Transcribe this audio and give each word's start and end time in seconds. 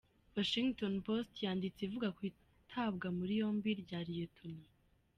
Washingtonpost 0.35 1.31
yanditse 1.45 1.79
ivuga 1.87 2.07
ko 2.15 2.19
itabwa 2.31 3.07
muri 3.17 3.33
yombi 3.41 3.69
rya 3.81 3.99
Lt. 4.07 4.37